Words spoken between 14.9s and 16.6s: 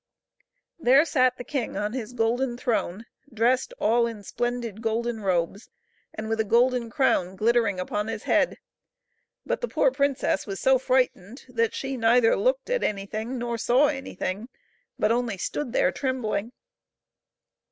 but only stood there trembling.